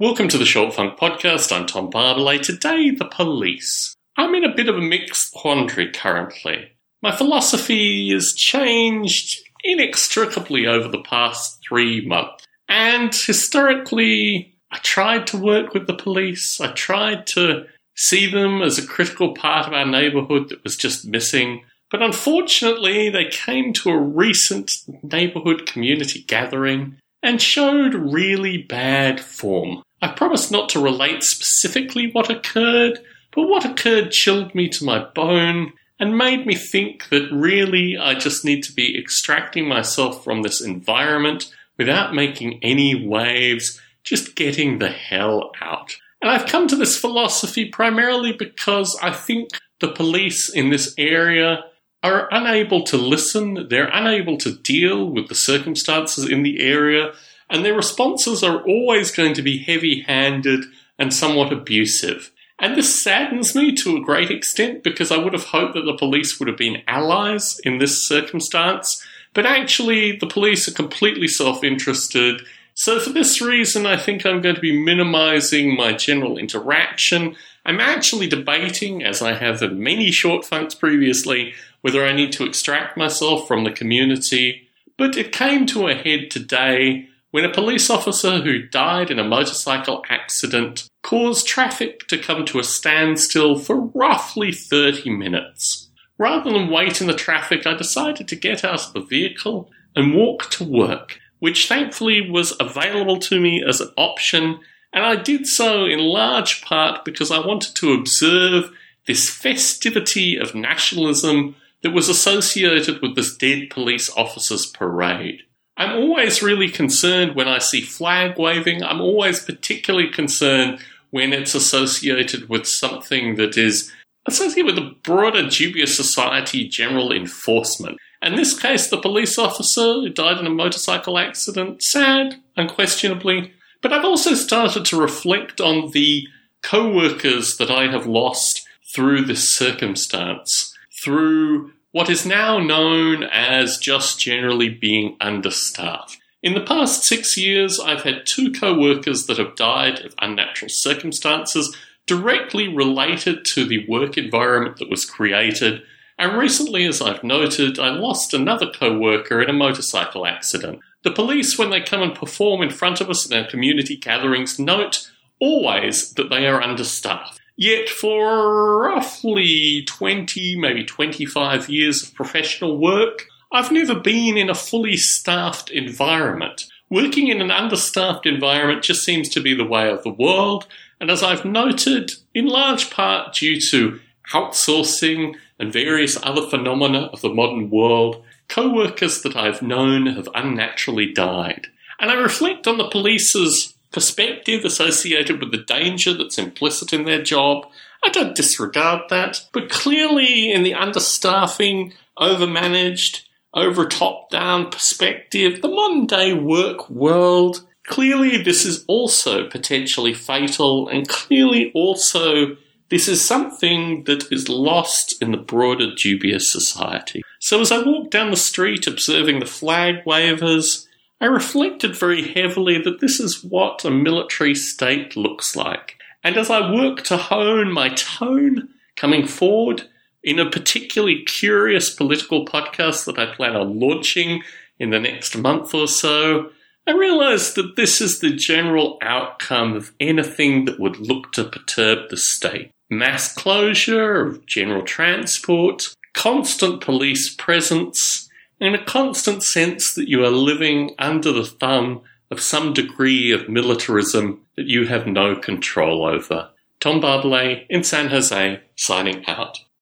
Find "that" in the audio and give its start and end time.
20.48-20.64, 37.08-37.32, 65.74-65.86, 111.82-111.90, 123.34-123.58, 137.58-137.70, 149.26-149.36, 154.78-154.90, 166.14-166.30, 189.22-189.36, 199.10-199.40, 214.04-214.30, 222.80-223.00, 233.06-233.18, 237.56-237.74, 240.66-240.78, 249.94-250.08, 254.56-254.66